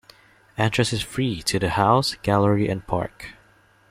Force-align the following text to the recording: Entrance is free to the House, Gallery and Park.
Entrance 0.57 0.93
is 0.93 1.03
free 1.03 1.43
to 1.43 1.59
the 1.59 1.69
House, 1.69 2.15
Gallery 2.23 2.67
and 2.67 2.87
Park. 2.87 3.35